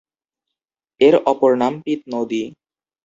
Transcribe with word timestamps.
এর 1.01 1.15
অপর 1.31 1.51
নাম 1.61 1.73
পীত 1.83 2.01
নদী। 2.13 2.43